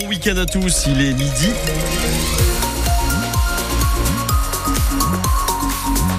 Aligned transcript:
Bon 0.00 0.08
week-end 0.08 0.38
à 0.38 0.46
tous, 0.46 0.86
il 0.86 1.02
est 1.02 1.12
midi. 1.12 1.50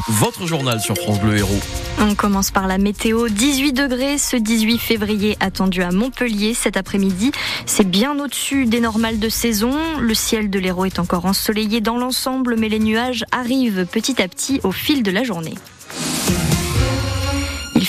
Votre 0.09 0.45
journal 0.45 0.79
sur 0.79 0.95
France 0.95 1.19
Bleu 1.19 1.37
Héros. 1.37 1.59
On 1.97 2.13
commence 2.13 2.51
par 2.51 2.67
la 2.67 2.77
météo. 2.77 3.29
18 3.29 3.73
degrés 3.73 4.19
ce 4.19 4.37
18 4.37 4.77
février 4.77 5.37
attendu 5.39 5.81
à 5.81 5.89
Montpellier 5.89 6.53
cet 6.53 6.77
après-midi. 6.77 7.31
C'est 7.65 7.89
bien 7.89 8.19
au-dessus 8.19 8.67
des 8.67 8.79
normales 8.79 9.17
de 9.17 9.29
saison. 9.29 9.73
Le 9.99 10.13
ciel 10.13 10.51
de 10.51 10.59
l'Hérault 10.59 10.85
est 10.85 10.99
encore 10.99 11.25
ensoleillé 11.25 11.81
dans 11.81 11.97
l'ensemble, 11.97 12.55
mais 12.55 12.69
les 12.69 12.77
nuages 12.77 13.25
arrivent 13.31 13.87
petit 13.91 14.21
à 14.21 14.27
petit 14.27 14.61
au 14.63 14.71
fil 14.71 15.01
de 15.01 15.09
la 15.09 15.23
journée. 15.23 15.55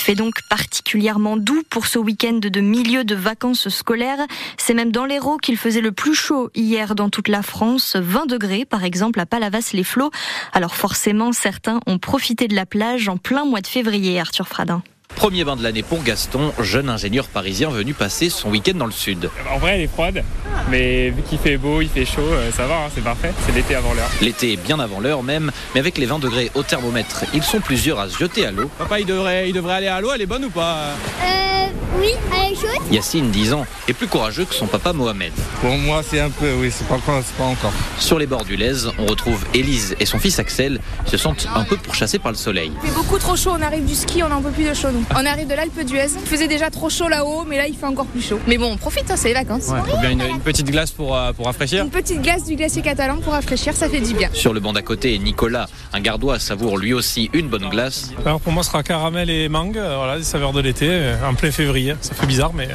Fait 0.05 0.13
donc 0.13 0.43
particulièrement 0.51 1.35
doux 1.35 1.63
pour 1.67 1.87
ce 1.87 1.97
week-end 1.97 2.37
de 2.39 2.61
milieu 2.61 3.03
de 3.03 3.15
vacances 3.15 3.69
scolaires. 3.69 4.19
C'est 4.55 4.75
même 4.75 4.91
dans 4.91 5.03
l'Hérault 5.03 5.37
qu'il 5.37 5.57
faisait 5.57 5.81
le 5.81 5.91
plus 5.91 6.13
chaud 6.13 6.51
hier 6.53 6.93
dans 6.93 7.09
toute 7.09 7.27
la 7.27 7.41
France, 7.41 7.95
20 7.95 8.27
degrés 8.27 8.65
par 8.65 8.83
exemple 8.83 9.19
à 9.19 9.25
Palavas-les-Flots. 9.25 10.11
Alors 10.53 10.75
forcément, 10.75 11.31
certains 11.31 11.79
ont 11.87 11.97
profité 11.97 12.47
de 12.47 12.53
la 12.53 12.67
plage 12.67 13.09
en 13.09 13.17
plein 13.17 13.45
mois 13.45 13.61
de 13.61 13.67
février, 13.67 14.19
Arthur 14.19 14.47
Fradin. 14.47 14.83
Premier 15.25 15.43
bain 15.43 15.55
de 15.55 15.63
l'année 15.63 15.81
pour 15.81 16.03
Gaston, 16.03 16.53
jeune 16.59 16.87
ingénieur 16.87 17.25
parisien 17.25 17.71
venu 17.71 17.95
passer 17.95 18.29
son 18.29 18.51
week-end 18.51 18.75
dans 18.75 18.85
le 18.85 18.91
sud. 18.91 19.31
En 19.51 19.57
vrai, 19.57 19.73
elle 19.73 19.81
est 19.81 19.87
froide, 19.87 20.23
mais 20.69 21.09
vu 21.09 21.23
qu'il 21.23 21.39
fait 21.39 21.57
beau, 21.57 21.81
il 21.81 21.89
fait 21.89 22.05
chaud, 22.05 22.21
euh, 22.21 22.51
ça 22.51 22.67
va, 22.67 22.75
hein, 22.75 22.89
c'est 22.93 23.03
parfait. 23.03 23.33
C'est 23.43 23.55
l'été 23.55 23.73
avant 23.73 23.95
l'heure. 23.95 24.11
L'été 24.21 24.53
est 24.53 24.63
bien 24.63 24.77
avant 24.77 24.99
l'heure 24.99 25.23
même, 25.23 25.51
mais 25.73 25.79
avec 25.79 25.97
les 25.97 26.05
20 26.05 26.19
degrés 26.19 26.51
au 26.53 26.61
thermomètre, 26.61 27.23
ils 27.33 27.41
sont 27.41 27.59
plusieurs 27.59 27.99
à 27.99 28.07
se 28.07 28.19
jeter 28.19 28.45
à 28.45 28.51
l'eau. 28.51 28.69
Papa, 28.77 28.99
il 28.99 29.07
devrait, 29.07 29.49
il 29.49 29.53
devrait 29.53 29.77
aller 29.77 29.87
à 29.87 29.99
l'eau, 29.99 30.11
elle 30.13 30.21
est 30.21 30.27
bonne 30.27 30.45
ou 30.45 30.51
pas? 30.51 30.89
Euh, 31.23 31.65
oui, 32.05 32.13
elle 32.33 32.51
est 32.51 32.55
chaude. 32.55 32.91
Yacine, 32.91 33.31
10 33.31 33.53
ans, 33.53 33.65
est 33.87 33.93
plus 33.93 34.07
courageux 34.07 34.45
que 34.45 34.53
son 34.53 34.67
papa 34.67 34.93
Mohamed. 34.93 35.31
Pour 35.61 35.75
moi, 35.77 36.01
c'est 36.07 36.19
un 36.19 36.29
peu, 36.29 36.53
oui, 36.59 36.69
c'est 36.71 36.87
pas 36.87 36.95
encore. 36.95 37.21
c'est 37.25 37.35
pas 37.35 37.45
encore. 37.45 37.73
Sur 37.99 38.19
les 38.19 38.27
bords 38.27 38.45
du 38.45 38.55
Lèze, 38.55 38.91
on 38.99 39.05
retrouve 39.05 39.43
Élise 39.53 39.95
et 39.99 40.05
son 40.05 40.19
fils 40.19 40.37
Axel. 40.39 40.79
Ils 41.05 41.09
se 41.11 41.17
sentent 41.17 41.47
un 41.55 41.63
peu 41.63 41.77
pourchassés 41.77 42.19
par 42.19 42.31
le 42.31 42.37
soleil. 42.37 42.71
Il 42.83 42.89
fait 42.89 42.95
beaucoup 42.95 43.17
trop 43.17 43.35
chaud, 43.35 43.51
on 43.57 43.61
arrive 43.61 43.85
du 43.85 43.95
ski, 43.95 44.21
on 44.23 44.29
n'en 44.29 44.41
peut 44.41 44.51
plus 44.51 44.65
de 44.65 44.73
chaud 44.73 44.89
nous. 44.91 45.03
On 45.11 45.25
arrive 45.25 45.47
de 45.47 45.53
l'Alpe 45.55 45.83
d'Huez, 45.83 46.07
il 46.21 46.27
faisait 46.27 46.47
déjà 46.47 46.69
trop 46.69 46.89
chaud 46.89 47.07
là-haut, 47.09 47.43
mais 47.47 47.57
là 47.57 47.67
il 47.67 47.75
fait 47.75 47.85
encore 47.85 48.05
plus 48.05 48.21
chaud. 48.21 48.39
Mais 48.47 48.57
bon, 48.57 48.71
on 48.73 48.77
profite, 48.77 49.09
hein, 49.09 49.15
c'est 49.17 49.29
les 49.29 49.33
vacances. 49.33 49.69
Ouais, 49.69 49.79
faut 49.89 49.97
bien 49.97 50.11
une, 50.11 50.21
une 50.21 50.39
petite 50.41 50.67
glace 50.69 50.91
pour, 50.91 51.15
euh, 51.15 51.33
pour 51.33 51.45
rafraîchir. 51.45 51.83
Une 51.83 51.89
petite 51.89 52.21
glace 52.21 52.45
du 52.45 52.55
glacier 52.55 52.81
catalan 52.81 53.17
pour 53.17 53.33
rafraîchir, 53.33 53.73
ça 53.73 53.89
fait 53.89 54.01
du 54.01 54.13
bien. 54.13 54.29
Sur 54.33 54.53
le 54.53 54.59
banc 54.59 54.73
d'à 54.73 54.81
côté, 54.81 55.17
Nicolas, 55.17 55.67
un 55.93 56.01
gardois, 56.01 56.39
savoure 56.39 56.77
lui 56.77 56.93
aussi 56.93 57.29
une 57.33 57.47
bonne 57.47 57.69
glace. 57.69 58.11
Alors 58.25 58.39
pour 58.41 58.53
moi, 58.53 58.63
ce 58.63 58.69
sera 58.69 58.83
caramel 58.83 59.29
et 59.29 59.49
mangue, 59.49 59.77
euh, 59.77 59.95
voilà, 59.97 60.17
des 60.17 60.23
saveurs 60.23 60.53
de 60.53 60.61
l'été, 60.61 60.87
euh, 60.89 61.15
en 61.27 61.33
plein 61.33 61.51
février. 61.51 61.94
Ça 62.01 62.13
fait 62.13 62.25
bizarre, 62.25 62.53
mais 62.53 62.69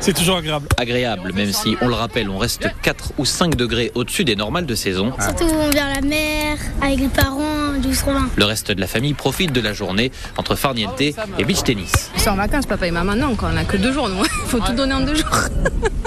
c'est 0.00 0.12
toujours 0.12 0.36
agréable. 0.36 0.66
Agréable, 0.76 1.32
même 1.34 1.52
si, 1.52 1.76
on 1.80 1.88
le 1.88 1.94
rappelle, 1.94 2.28
on 2.28 2.38
reste 2.38 2.68
4 2.82 3.12
ou 3.18 3.24
5 3.24 3.56
degrés 3.56 3.92
au-dessus 3.94 4.24
des 4.24 4.36
normales 4.36 4.66
de 4.66 4.74
saison. 4.74 5.12
Surtout 5.20 5.48
vers 5.72 5.88
la 5.94 6.00
mer, 6.00 6.58
avec 6.80 6.98
les 6.98 7.08
parents, 7.08 7.72
du 7.78 7.88
Romain. 8.04 8.28
Le 8.36 8.44
reste 8.44 8.72
de 8.72 8.80
la 8.80 8.86
famille 8.86 9.14
profite 9.14 9.52
de 9.52 9.60
la 9.60 9.72
journée 9.72 10.12
entre 10.36 10.54
farniente 10.54 11.00
et 11.00 11.14
beach 11.46 11.62
tennis. 11.62 12.10
C'est 12.16 12.30
en 12.30 12.36
vacances, 12.36 12.66
papa 12.66 12.86
et 12.86 12.90
maman, 12.90 13.14
non, 13.14 13.34
quand 13.34 13.48
on 13.52 13.56
a 13.56 13.64
que 13.64 13.76
deux 13.76 13.92
jours, 13.92 14.08
nous. 14.08 14.24
Faut 14.46 14.60
tout 14.60 14.72
donner 14.72 14.94
en 14.94 15.00
deux 15.00 15.14
jours. 15.14 15.48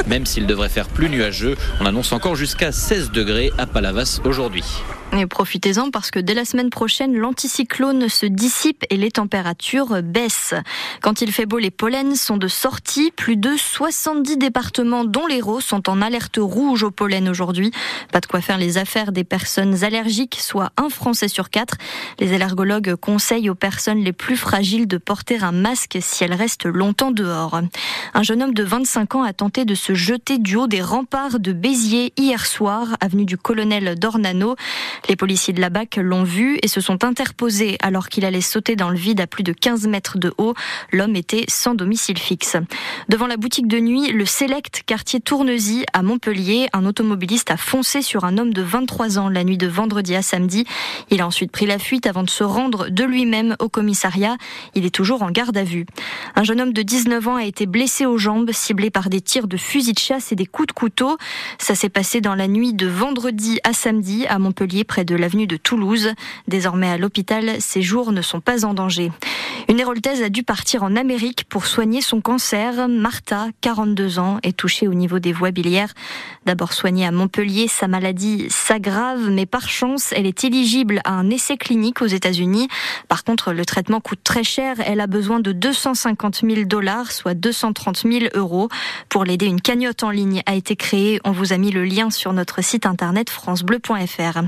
Même 0.07 0.25
s'il 0.25 0.45
devrait 0.45 0.69
faire 0.69 0.87
plus 0.87 1.09
nuageux, 1.09 1.55
on 1.79 1.85
annonce 1.85 2.11
encore 2.11 2.35
jusqu'à 2.35 2.71
16 2.71 3.11
degrés 3.11 3.51
à 3.57 3.65
Palavas 3.65 4.19
aujourd'hui. 4.23 4.63
Et 5.17 5.27
profitez-en 5.27 5.91
parce 5.91 6.11
que 6.11 6.19
dès 6.19 6.33
la 6.33 6.43
semaine 6.43 6.69
prochaine, 6.69 7.15
l'anticyclone 7.15 8.09
se 8.09 8.25
dissipe 8.25 8.83
et 8.89 8.97
les 8.97 9.11
températures 9.11 10.03
baissent. 10.03 10.53
Quand 11.01 11.21
il 11.21 11.31
fait 11.31 11.45
beau, 11.45 11.57
les 11.57 11.71
pollens 11.71 12.15
sont 12.15 12.35
de 12.35 12.49
sortie. 12.49 13.11
Plus 13.11 13.37
de 13.37 13.55
70 13.55 14.37
départements, 14.37 15.05
dont 15.05 15.25
l'Hérault, 15.25 15.61
sont 15.61 15.89
en 15.89 16.01
alerte 16.01 16.37
rouge 16.37 16.83
au 16.83 16.91
pollen 16.91 17.29
aujourd'hui. 17.29 17.71
Pas 18.11 18.19
de 18.19 18.25
quoi 18.25 18.41
faire 18.41 18.57
les 18.57 18.77
affaires 18.77 19.13
des 19.13 19.23
personnes 19.23 19.85
allergiques, 19.85 20.37
soit 20.39 20.71
un 20.75 20.89
Français 20.89 21.29
sur 21.29 21.49
quatre. 21.49 21.75
Les 22.19 22.33
allergologues 22.33 22.95
conseillent 22.95 23.49
aux 23.49 23.55
personnes 23.55 24.03
les 24.03 24.13
plus 24.13 24.35
fragiles 24.35 24.87
de 24.87 24.97
porter 24.97 25.41
un 25.41 25.53
masque 25.53 25.97
si 26.01 26.25
elles 26.25 26.33
restent 26.33 26.65
longtemps 26.65 27.11
dehors. 27.11 27.61
Un 28.13 28.23
jeune 28.23 28.43
homme 28.43 28.53
de 28.53 28.63
25 28.63 29.15
ans 29.15 29.23
a 29.23 29.31
tenté 29.31 29.63
de 29.63 29.75
se 29.75 29.93
jeter 29.93 30.39
du 30.39 30.57
haut 30.57 30.67
des 30.67 30.81
remparts 30.81 31.39
de 31.39 31.53
Béziers 31.53 32.11
hier 32.17 32.45
soir, 32.45 32.97
avenue 32.99 33.25
du 33.25 33.37
colonel 33.37 33.97
Dornano. 33.97 34.55
Les 35.07 35.15
policiers 35.15 35.53
de 35.53 35.61
la 35.61 35.69
BAC 35.69 35.97
l'ont 35.97 36.23
vu 36.23 36.57
et 36.63 36.67
se 36.67 36.81
sont 36.81 37.03
interposés 37.03 37.77
alors 37.81 38.09
qu'il 38.09 38.25
allait 38.25 38.41
sauter 38.41 38.75
dans 38.75 38.89
le 38.89 38.97
vide 38.97 39.21
à 39.21 39.27
plus 39.27 39.43
de 39.43 39.53
15 39.53 39.85
mètres 39.87 40.17
de 40.17 40.33
haut. 40.39 40.55
L'homme 40.91 41.15
était 41.15 41.45
sans 41.47 41.75
domicile 41.75 42.17
fixe. 42.17 42.57
Devant 43.07 43.27
la 43.27 43.37
boutique 43.37 43.67
de 43.67 43.77
nuit, 43.77 44.11
le 44.11 44.25
Select 44.25 44.81
quartier 44.85 45.19
Tournesy 45.19 45.85
à 45.93 46.01
Montpellier, 46.01 46.67
un 46.73 46.85
automobiliste 46.85 47.51
a 47.51 47.57
foncé 47.57 48.01
sur 48.01 48.25
un 48.25 48.39
homme 48.39 48.51
de 48.51 48.63
23 48.63 49.19
ans 49.19 49.29
la 49.29 49.43
nuit 49.43 49.57
de 49.57 49.67
vendredi 49.67 50.15
à 50.15 50.23
samedi. 50.23 50.65
Il 51.11 51.21
a 51.21 51.27
ensuite 51.27 51.51
pris 51.51 51.67
la 51.67 51.77
fuite 51.77 52.07
avant 52.07 52.23
de 52.23 52.29
se 52.29 52.43
rendre 52.43 52.89
de 52.89 53.03
lui-même 53.03 53.55
au 53.59 53.69
commissariat. 53.69 54.37
Il 54.73 54.85
est 54.85 54.93
toujours 54.93 55.21
en 55.21 55.29
garde 55.29 55.57
à 55.57 55.63
vue. 55.63 55.85
Un 56.35 56.43
jeune 56.43 56.61
homme 56.61 56.73
de 56.73 56.81
19 56.81 57.27
ans 57.27 57.35
a 57.35 57.43
été 57.43 57.67
blessé 57.67 58.07
aux 58.07 58.17
jambes, 58.17 58.51
ciblé 58.51 58.89
par 58.89 59.09
des 59.09 59.21
tirs 59.21 59.47
de 59.47 59.57
fusil 59.57 59.93
de 59.93 59.99
chasse 59.99 60.31
et 60.31 60.35
des 60.35 60.47
coups 60.47 60.69
de 60.69 60.73
couteau. 60.73 61.17
Ça 61.59 61.75
s'est 61.75 61.89
passé 61.89 62.21
dans 62.21 62.35
la 62.35 62.47
nuit 62.47 62.73
de 62.73 62.87
vendredi 62.87 63.59
à 63.63 63.73
samedi 63.73 64.25
à 64.27 64.39
Montpellier, 64.39 64.83
près 64.95 65.03
de 65.03 65.15
l'avenue 65.17 65.45
de 65.45 65.57
Toulouse. 65.57 66.13
Désormais 66.47 66.87
à 66.87 66.97
l'hôpital, 66.97 67.57
ses 67.59 67.81
jours 67.81 68.13
ne 68.13 68.21
sont 68.21 68.39
pas 68.39 68.63
en 68.63 68.73
danger. 68.73 69.11
Une 69.67 69.79
héroltaise 69.79 70.21
a 70.21 70.29
dû 70.29 70.43
partir 70.43 70.83
en 70.83 70.95
Amérique 70.95 71.43
pour 71.49 71.65
soigner 71.65 71.99
son 71.99 72.21
cancer. 72.21 72.87
Martha, 72.87 73.47
42 73.59 74.19
ans, 74.19 74.37
est 74.43 74.55
touchée 74.55 74.87
au 74.87 74.93
niveau 74.93 75.19
des 75.19 75.33
voies 75.33 75.51
biliaires. 75.51 75.91
D'abord 76.45 76.71
soignée 76.71 77.05
à 77.05 77.11
Montpellier, 77.11 77.67
sa 77.67 77.87
maladie 77.87 78.45
s'aggrave, 78.49 79.29
mais 79.31 79.45
par 79.45 79.67
chance, 79.67 80.13
elle 80.15 80.27
est 80.27 80.43
éligible 80.43 81.01
à 81.03 81.13
un 81.13 81.29
essai 81.29 81.57
clinique 81.57 82.01
aux 82.01 82.05
États-Unis. 82.05 82.67
Par 83.07 83.23
contre, 83.23 83.51
le 83.51 83.65
traitement 83.65 83.99
coûte 83.99 84.19
très 84.23 84.43
cher. 84.43 84.77
Elle 84.85 85.01
a 85.01 85.07
besoin 85.07 85.39
de 85.39 85.51
250 85.51 86.41
000 86.47 86.65
dollars, 86.65 87.11
soit 87.11 87.33
230 87.33 88.03
000 88.09 88.25
euros. 88.35 88.69
Pour 89.09 89.25
l'aider, 89.25 89.47
une 89.47 89.61
cagnotte 89.61 90.03
en 90.03 90.11
ligne 90.11 90.43
a 90.45 90.53
été 90.53 90.75
créée. 90.75 91.19
On 91.25 91.31
vous 91.31 91.51
a 91.51 91.57
mis 91.57 91.71
le 91.71 91.83
lien 91.83 92.11
sur 92.11 92.31
notre 92.31 92.63
site 92.63 92.85
internet 92.85 93.29
francebleu.fr. 93.29 94.41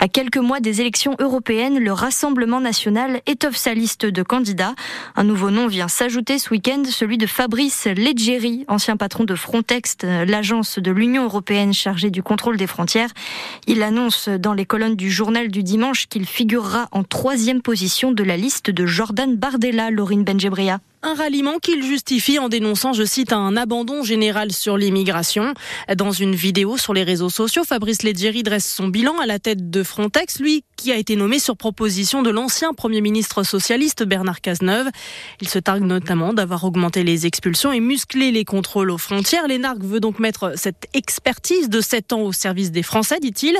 À 0.00 0.08
quelques 0.08 0.38
mois 0.38 0.60
des 0.60 0.80
élections 0.80 1.16
européennes, 1.18 1.78
le 1.78 1.92
Rassemblement 1.92 2.60
national 2.60 3.20
étoffe 3.26 3.56
sa 3.56 3.74
liste 3.74 4.06
de 4.06 4.22
candidats. 4.22 4.74
Un 5.16 5.24
nouveau 5.24 5.50
nom 5.50 5.66
vient 5.66 5.88
s'ajouter 5.88 6.38
ce 6.38 6.50
week-end, 6.50 6.82
celui 6.88 7.18
de 7.18 7.26
Fabrice 7.26 7.86
Leggeri, 7.86 8.64
ancien 8.68 8.96
patron 8.96 9.24
de 9.24 9.34
Frontex, 9.34 9.96
l'agence 10.02 10.78
de 10.78 10.90
l'Union 10.90 11.24
européenne 11.24 11.72
chargée 11.72 12.10
du 12.10 12.22
contrôle 12.22 12.56
des 12.56 12.66
frontières. 12.66 13.10
Il 13.66 13.82
annonce 13.82 14.28
dans 14.28 14.54
les 14.54 14.66
colonnes 14.66 14.96
du 14.96 15.10
journal 15.10 15.48
du 15.48 15.62
dimanche 15.62 16.06
qu'il 16.08 16.26
figurera 16.26 16.88
en 16.92 17.04
troisième 17.04 17.62
position 17.62 18.12
de 18.12 18.22
la 18.22 18.36
liste 18.36 18.70
de 18.70 18.86
Jordan 18.86 19.36
Bardella, 19.36 19.90
Laurine 19.90 20.24
Benjebria. 20.24 20.80
Un 21.04 21.14
ralliement 21.14 21.58
qu'il 21.58 21.82
justifie 21.82 22.38
en 22.38 22.48
dénonçant, 22.48 22.92
je 22.92 23.02
cite, 23.02 23.32
un 23.32 23.56
abandon 23.56 24.04
général 24.04 24.52
sur 24.52 24.76
l'immigration. 24.76 25.52
Dans 25.96 26.12
une 26.12 26.36
vidéo 26.36 26.76
sur 26.76 26.94
les 26.94 27.02
réseaux 27.02 27.28
sociaux, 27.28 27.64
Fabrice 27.64 28.04
Leggeri 28.04 28.44
dresse 28.44 28.72
son 28.72 28.86
bilan 28.86 29.18
à 29.18 29.26
la 29.26 29.40
tête 29.40 29.68
de 29.68 29.82
Frontex, 29.82 30.38
lui 30.38 30.62
qui 30.76 30.92
a 30.92 30.96
été 30.96 31.16
nommé 31.16 31.40
sur 31.40 31.56
proposition 31.56 32.22
de 32.22 32.30
l'ancien 32.30 32.72
Premier 32.72 33.00
ministre 33.00 33.42
socialiste 33.42 34.04
Bernard 34.04 34.40
Cazeneuve. 34.40 34.90
Il 35.40 35.48
se 35.48 35.58
targue 35.58 35.84
notamment 35.84 36.32
d'avoir 36.32 36.64
augmenté 36.64 37.02
les 37.02 37.26
expulsions 37.26 37.72
et 37.72 37.80
musclé 37.80 38.30
les 38.30 38.44
contrôles 38.44 38.90
aux 38.90 38.98
frontières. 38.98 39.48
L'Énarque 39.48 39.82
veut 39.82 40.00
donc 40.00 40.20
mettre 40.20 40.54
cette 40.56 40.88
expertise 40.94 41.68
de 41.68 41.80
7 41.80 42.12
ans 42.12 42.22
au 42.22 42.32
service 42.32 42.70
des 42.70 42.82
Français, 42.82 43.18
dit-il. 43.20 43.56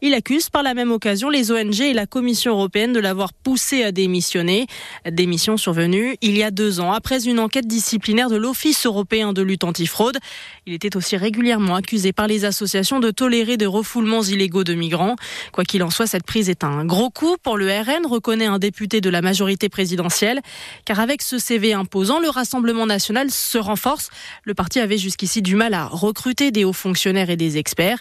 Il 0.00 0.14
accuse 0.14 0.48
par 0.48 0.62
la 0.62 0.74
même 0.74 0.92
occasion 0.92 1.28
les 1.28 1.50
ONG 1.50 1.80
et 1.80 1.92
la 1.92 2.06
Commission 2.06 2.52
européenne 2.52 2.92
de 2.92 3.00
l'avoir 3.00 3.32
poussé 3.32 3.82
à 3.82 3.90
démissionner. 3.90 4.66
Démission 5.10 5.56
survenue 5.56 6.16
il 6.22 6.36
y 6.36 6.42
a 6.42 6.50
deux 6.50 6.80
ans 6.80 6.83
après 6.92 7.26
une 7.26 7.38
enquête 7.38 7.66
disciplinaire 7.66 8.28
de 8.28 8.36
l'Office 8.36 8.86
européen 8.86 9.32
de 9.32 9.42
lutte 9.42 9.64
antifraude. 9.64 10.18
Il 10.66 10.72
était 10.72 10.96
aussi 10.96 11.16
régulièrement 11.16 11.76
accusé 11.76 12.12
par 12.12 12.26
les 12.26 12.44
associations 12.44 13.00
de 13.00 13.10
tolérer 13.10 13.56
des 13.56 13.66
refoulements 13.66 14.22
illégaux 14.22 14.64
de 14.64 14.74
migrants. 14.74 15.16
Quoi 15.52 15.64
qu'il 15.64 15.82
en 15.82 15.90
soit, 15.90 16.06
cette 16.06 16.24
prise 16.24 16.48
est 16.48 16.64
un 16.64 16.84
gros 16.84 17.10
coup 17.10 17.36
pour 17.42 17.56
le 17.56 17.68
RN, 17.68 18.06
reconnaît 18.06 18.46
un 18.46 18.58
député 18.58 19.00
de 19.00 19.10
la 19.10 19.22
majorité 19.22 19.68
présidentielle. 19.68 20.40
Car 20.84 21.00
avec 21.00 21.22
ce 21.22 21.38
CV 21.38 21.72
imposant, 21.72 22.20
le 22.20 22.28
Rassemblement 22.28 22.86
national 22.86 23.30
se 23.30 23.58
renforce. 23.58 24.10
Le 24.44 24.54
parti 24.54 24.80
avait 24.80 24.98
jusqu'ici 24.98 25.42
du 25.42 25.54
mal 25.54 25.74
à 25.74 25.86
recruter 25.86 26.50
des 26.50 26.64
hauts 26.64 26.72
fonctionnaires 26.72 27.30
et 27.30 27.36
des 27.36 27.58
experts. 27.58 27.98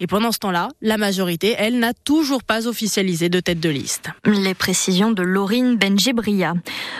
Et 0.00 0.06
pendant 0.06 0.32
ce 0.32 0.38
temps-là, 0.38 0.68
la 0.82 0.96
majorité, 0.96 1.54
elle, 1.58 1.78
n'a 1.78 1.92
toujours 1.94 2.42
pas 2.42 2.66
officialisé 2.66 3.28
de 3.28 3.40
tête 3.40 3.60
de 3.60 3.68
liste. 3.68 4.10
Les 4.24 4.54
précisions 4.54 5.12
de 5.12 5.22
Laurine 5.22 5.76
Benjebria. 5.76 6.54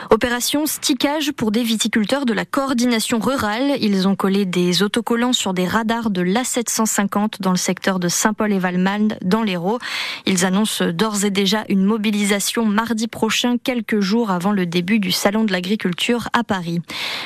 Opération 0.09 0.65
stickage 0.65 1.31
pour 1.31 1.51
des 1.51 1.63
viticulteurs 1.63 2.25
de 2.25 2.33
la 2.33 2.45
coordination 2.45 3.19
rurale. 3.19 3.77
Ils 3.81 4.07
ont 4.07 4.15
collé 4.15 4.45
des 4.45 4.83
autocollants 4.83 5.33
sur 5.33 5.53
des 5.53 5.67
radars 5.67 6.09
de 6.09 6.21
l'A750 6.21 7.41
dans 7.41 7.51
le 7.51 7.57
secteur 7.57 7.99
de 7.99 8.07
Saint-Paul 8.07 8.51
et 8.53 8.59
Valmald 8.59 9.17
dans 9.23 9.43
l'Hérault. 9.43 9.79
Ils 10.25 10.45
annoncent 10.45 10.85
d'ores 10.91 11.25
et 11.25 11.29
déjà 11.29 11.63
une 11.69 11.83
mobilisation 11.83 12.65
mardi 12.65 13.07
prochain, 13.07 13.57
quelques 13.57 13.99
jours 13.99 14.31
avant 14.31 14.51
le 14.51 14.65
début 14.65 14.99
du 14.99 15.11
Salon 15.11 15.43
de 15.43 15.51
l'agriculture 15.51 16.29
à 16.33 16.43
Paris. 16.43 16.81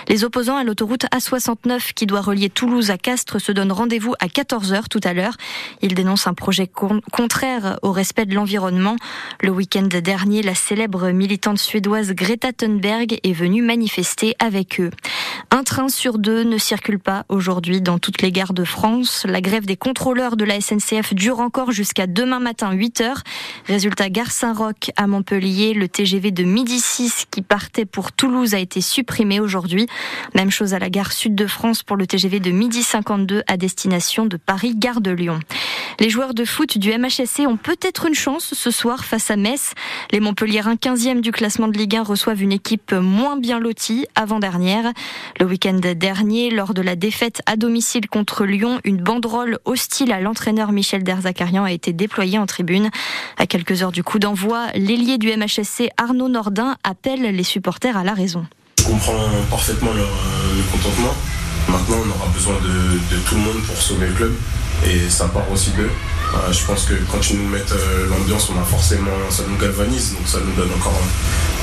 Les 0.08 0.24
opposants 0.24 0.58
à 0.58 0.64
l'autoroute 0.64 1.06
A69 1.14 1.94
qui 1.94 2.06
doit 2.06 2.22
relier 2.22 2.50
Toulouse 2.50 2.92
à 2.92 2.98
Castres 2.98 3.40
se 3.40 3.52
donnent 3.52 3.72
rendez-vous 3.72 4.14
à 4.20 4.28
14h 4.28 4.88
tout 4.90 5.02
à 5.04 5.14
l'heure. 5.14 5.36
Ils 5.82 5.96
dénoncent 5.96 6.28
un 6.28 6.34
projet 6.34 6.70
contraire 7.12 7.80
au 7.82 7.92
respect 7.92 8.26
de 8.26 8.36
l'environnement. 8.36 8.96
Le 9.42 9.52
week-end 9.52 9.88
dernier, 9.88 10.42
la 10.42 10.56
célèbre 10.56 11.10
militante 11.10 11.58
suédoise 11.58 12.12
Greta 12.12 12.54
Thunberg 12.54 13.20
est 13.24 13.34
venue 13.34 13.62
manifester 13.62 14.36
avec 14.40 14.80
eux. 14.80 14.92
Un 15.52 15.64
train 15.64 15.90
sur 15.90 16.20
deux 16.20 16.44
ne 16.44 16.60
circule 16.60 17.00
pas 17.00 17.26
aujourd'hui 17.28 17.82
dans 17.82 17.98
toutes 17.98 18.22
les 18.22 18.32
gares 18.32 18.54
de 18.54 18.64
France. 18.64 19.26
La 19.28 19.42
grève 19.42 19.66
des 19.66 19.78
contrôleurs 19.78 20.38
de 20.38 20.46
la 20.46 20.62
SNCF 20.62 21.16
dure 21.16 21.40
encore 21.40 21.72
jusqu'à 21.72 22.06
demain 22.06 22.40
matin 22.40 22.72
8 22.72 23.02
h 23.02 23.14
Résultat, 23.66 24.10
gare 24.10 24.30
Saint-Roch 24.30 24.92
à 24.96 25.08
Montpellier, 25.08 25.74
le 25.74 25.88
TGV 25.88 26.30
de 26.30 26.44
midi 26.44 26.80
6 26.80 27.26
qui 27.32 27.42
partait 27.42 27.86
pour 27.86 28.12
Toulouse 28.12 28.54
a 28.54 28.60
été 28.60 28.80
supprimé 28.80 29.40
aujourd'hui. 29.40 29.88
Même 30.36 30.52
chose 30.52 30.76
à 30.76 30.80
la 30.80 30.92
gare 30.92 31.12
Sud 31.12 31.34
de 31.34 31.48
France 31.48 31.82
pour 31.82 31.98
le 31.98 32.06
TGV 32.06 32.40
de 32.40 32.52
midi 32.52 32.84
52 32.84 33.42
à 33.48 33.58
destination 33.58 34.28
de 34.28 34.38
Paris, 34.38 34.76
gare 34.76 35.02
de 35.02 35.12
Lyon. 35.12 35.40
Les 36.00 36.12
joueurs 36.12 36.36
de 36.36 36.46
foot 36.46 36.78
du 36.78 36.96
MHSC 36.96 37.48
ont 37.48 37.58
peut-être 37.58 38.06
une 38.06 38.14
chance 38.14 38.54
ce 38.54 38.72
soir 38.72 39.04
face 39.04 39.32
à 39.32 39.36
Metz. 39.36 39.74
Les 40.12 40.20
Montpelliérains 40.20 40.76
15e 40.76 41.22
du 41.22 41.32
classement 41.32 41.68
de 41.68 41.78
Ligue 41.78 41.98
1 41.98 42.04
reçoivent 42.04 42.42
une 42.42 42.54
équipe 42.54 42.94
moins 42.94 43.36
bien 43.36 43.60
lotie 43.60 44.06
avant-dernière. 44.16 44.94
Le 45.42 45.46
week-end 45.46 45.80
dernier, 45.96 46.52
lors 46.52 46.74
de 46.74 46.82
la 46.82 46.98
défaite 46.98 47.42
à 47.46 47.56
domicile 47.56 48.10
contre 48.10 48.44
Lyon, 48.44 48.82
une 48.84 48.98
banderole 48.98 49.58
hostile 49.64 50.12
à 50.12 50.20
l'entraîneur 50.20 50.74
Michel 50.74 51.02
Derzakarian 51.02 51.64
a 51.64 51.72
été 51.72 51.94
déployée 51.94 52.38
en 52.38 52.46
tribune. 52.46 52.90
À 53.38 53.48
quelques 53.48 53.82
heures 53.82 53.94
du 53.94 54.04
coup 54.04 54.20
d'envoi, 54.20 54.68
l'ailier 54.76 55.18
du 55.18 55.30
MHSC 55.30 55.92
Arnaud 55.96 56.28
Nordin 56.28 56.76
appelle 56.84 57.22
les 57.22 57.44
supporters 57.44 57.96
à 57.96 58.04
la 58.04 58.14
raison. 58.14 58.46
Je 58.80 58.84
comprends 58.84 59.30
parfaitement 59.50 59.94
leur, 59.94 60.10
euh, 60.10 60.62
contentement. 60.74 61.14
Maintenant, 61.70 61.98
on 62.06 62.20
aura 62.20 62.30
besoin 62.34 62.56
de, 62.56 63.18
tout 63.26 63.36
le 63.36 63.42
monde 63.42 63.64
pour 63.66 63.78
sauver 63.78 64.08
le 64.08 64.14
club 64.14 64.34
et 64.86 65.10
ça 65.10 65.30
part 65.30 65.50
aussi 65.54 65.72
d'eux. 65.72 65.90
Euh, 66.34 66.52
je 66.52 66.66
pense 66.66 66.84
que 66.84 66.96
quand 67.10 67.30
ils 67.30 67.38
nous 67.38 67.48
mettent 67.48 67.72
euh, 67.72 68.10
l'ambiance, 68.10 68.52
on 68.54 68.60
a 68.60 68.66
forcément, 68.66 69.12
ça 69.30 69.44
nous 69.48 69.58
galvanise, 69.58 70.16
donc 70.16 70.28
ça 70.28 70.40
nous 70.46 70.54
donne 70.62 70.74
encore 70.76 71.00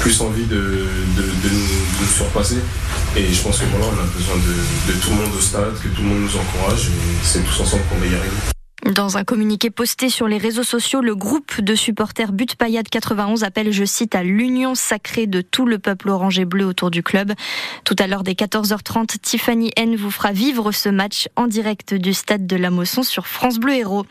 plus 0.00 0.20
envie 0.20 0.46
de, 0.46 0.56
nous, 0.56 2.06
surpasser. 2.06 2.58
Et 3.16 3.32
je 3.32 3.42
pense 3.42 3.58
que 3.58 3.64
voilà, 3.66 3.86
on 3.86 4.00
a 4.00 4.06
besoin 4.16 4.36
de, 4.36 4.92
de 4.92 4.98
tout 4.98 5.10
le 5.10 5.16
monde 5.16 5.34
au 5.36 5.40
stade, 5.40 5.74
que 5.82 5.88
tout 5.88 6.02
le 6.02 6.08
monde 6.08 6.20
nous 6.20 6.36
encourage, 6.36 6.86
et 6.86 7.24
c'est 7.24 7.44
tous 7.44 7.60
ensemble 7.60 7.82
qu'on 7.90 7.98
va 7.98 8.06
y 8.06 8.14
arriver. 8.14 8.55
Dans 8.84 9.16
un 9.16 9.24
communiqué 9.24 9.70
posté 9.70 10.10
sur 10.10 10.28
les 10.28 10.36
réseaux 10.36 10.62
sociaux, 10.62 11.00
le 11.00 11.16
groupe 11.16 11.62
de 11.62 11.74
supporters 11.74 12.30
But 12.30 12.56
Payade 12.56 12.88
91 12.90 13.42
appelle, 13.42 13.72
je 13.72 13.84
cite, 13.84 14.14
à 14.14 14.22
l'union 14.22 14.74
sacrée 14.74 15.26
de 15.26 15.40
tout 15.40 15.64
le 15.64 15.78
peuple 15.78 16.10
orange 16.10 16.38
et 16.38 16.44
bleu 16.44 16.66
autour 16.66 16.90
du 16.90 17.02
club. 17.02 17.32
Tout 17.84 17.96
à 17.98 18.06
l'heure 18.06 18.22
des 18.22 18.34
14h30, 18.34 19.18
Tiffany 19.18 19.72
N 19.76 19.96
vous 19.96 20.10
fera 20.10 20.32
vivre 20.32 20.72
ce 20.72 20.90
match 20.90 21.26
en 21.36 21.46
direct 21.46 21.94
du 21.94 22.12
stade 22.12 22.46
de 22.46 22.54
la 22.54 22.70
Mosson 22.70 23.02
sur 23.02 23.26
France 23.26 23.58
Bleu 23.58 23.74
Héros. 23.76 24.04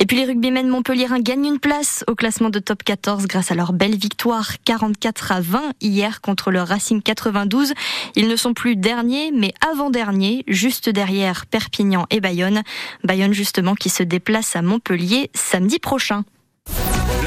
Et 0.00 0.06
puis 0.06 0.18
les 0.18 0.26
rugbymen 0.26 0.68
montpelliérains 0.68 1.20
gagnent 1.20 1.46
une 1.46 1.58
place 1.58 2.04
au 2.06 2.14
classement 2.14 2.50
de 2.50 2.58
top 2.58 2.82
14 2.82 3.26
grâce 3.26 3.50
à 3.50 3.54
leur 3.54 3.72
belle 3.72 3.96
victoire 3.96 4.62
44 4.64 5.32
à 5.32 5.40
20 5.40 5.62
hier 5.80 6.20
contre 6.20 6.50
le 6.50 6.62
Racing 6.62 7.00
92. 7.00 7.72
Ils 8.16 8.28
ne 8.28 8.36
sont 8.36 8.52
plus 8.52 8.76
derniers, 8.76 9.32
mais 9.32 9.54
avant-derniers, 9.72 10.44
juste 10.46 10.90
derrière 10.90 11.46
Perpignan 11.46 12.06
et 12.10 12.20
Bayonne. 12.20 12.62
Bayonne 13.02 13.32
justement 13.32 13.74
qui 13.74 13.88
se 13.88 14.02
déplace 14.20 14.54
à 14.54 14.60
Montpellier 14.60 15.30
samedi 15.32 15.78
prochain. 15.78 16.24